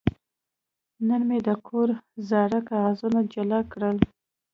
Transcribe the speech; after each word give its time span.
نن 1.07 1.21
مې 1.27 1.39
د 1.47 1.49
کور 1.67 1.89
زاړه 2.29 2.59
کاغذونه 2.69 3.19
جلا 3.33 3.59
کړل. 3.71 3.97